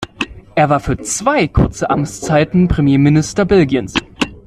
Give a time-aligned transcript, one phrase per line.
[0.55, 3.93] Er war für zwei kurze Amtszeiten Premierminister Belgiens.